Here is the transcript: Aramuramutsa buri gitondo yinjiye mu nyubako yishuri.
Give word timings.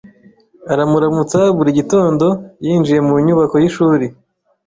Aramuramutsa 0.71 1.39
buri 1.57 1.71
gitondo 1.79 2.25
yinjiye 2.65 2.99
mu 3.07 3.15
nyubako 3.25 3.55
yishuri. 3.63 4.05